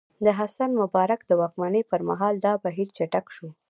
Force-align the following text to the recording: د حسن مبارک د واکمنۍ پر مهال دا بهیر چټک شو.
د 0.25 0.27
حسن 0.39 0.71
مبارک 0.81 1.21
د 1.25 1.31
واکمنۍ 1.41 1.83
پر 1.91 2.01
مهال 2.09 2.35
دا 2.45 2.53
بهیر 2.63 2.87
چټک 2.97 3.25
شو. 3.35 3.47